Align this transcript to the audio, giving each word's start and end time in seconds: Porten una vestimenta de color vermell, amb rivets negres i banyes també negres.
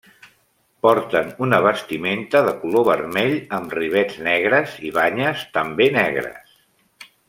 Porten 0.85 1.29
una 1.47 1.59
vestimenta 1.65 2.41
de 2.49 2.55
color 2.65 2.87
vermell, 2.89 3.37
amb 3.61 3.79
rivets 3.81 4.19
negres 4.31 4.77
i 4.91 4.95
banyes 5.01 5.49
també 5.61 5.93
negres. 6.03 6.63